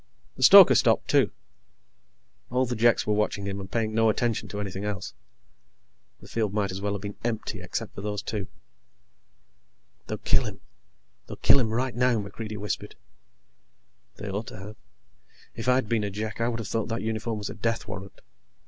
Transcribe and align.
The 0.35 0.41
stoker 0.41 0.73
stopped, 0.73 1.09
too. 1.09 1.29
All 2.49 2.65
the 2.65 2.75
Jeks 2.75 3.05
were 3.05 3.13
watching 3.13 3.45
him 3.45 3.59
and 3.59 3.71
paying 3.71 3.93
no 3.93 4.09
attention 4.09 4.49
to 4.49 4.59
anything 4.59 4.83
else. 4.83 5.13
The 6.21 6.27
field 6.27 6.55
might 6.55 6.71
as 6.71 6.81
well 6.81 6.93
have 6.93 7.03
been 7.03 7.17
empty 7.23 7.61
except 7.61 7.93
for 7.93 8.01
those 8.01 8.23
two. 8.23 8.47
"They'll 10.07 10.17
kill 10.17 10.45
him. 10.45 10.59
They'll 11.27 11.35
kill 11.37 11.59
him 11.59 11.69
right 11.69 11.95
now," 11.95 12.17
MacReidie 12.17 12.57
whispered. 12.57 12.95
They 14.15 14.27
ought 14.27 14.47
to 14.47 14.57
have. 14.57 14.75
If 15.53 15.67
I'd 15.67 15.87
been 15.87 16.03
a 16.03 16.09
Jek, 16.09 16.41
I 16.41 16.47
would 16.47 16.57
have 16.59 16.67
thought 16.67 16.87
that 16.87 17.03
uniform 17.03 17.37
was 17.37 17.51
a 17.51 17.53
death 17.53 17.87
warrant. 17.87 18.21